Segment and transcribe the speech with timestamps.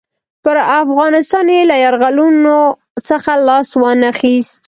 [0.43, 2.57] پر افغانستان یې له یرغلونو
[3.07, 4.53] څخه لاس وانه خیست.